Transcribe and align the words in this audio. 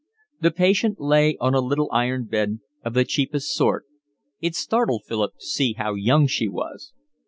The 0.39 0.49
patient 0.49 0.99
lay 0.99 1.37
on 1.39 1.53
a 1.53 1.59
little 1.59 1.87
iron 1.91 2.25
bed 2.25 2.59
of 2.83 2.95
the 2.95 3.05
cheapest 3.05 3.53
sort. 3.53 3.85
It 4.39 4.55
startled 4.55 5.03
Philip 5.05 5.35
to 5.37 5.45
see 5.45 5.73
how 5.73 5.93
young 5.93 6.25
she 6.25 6.47
was. 6.47 6.91